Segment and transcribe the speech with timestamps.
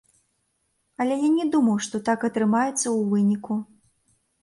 [1.05, 3.63] Але я не думаў, што так атрымаецца ў выніку.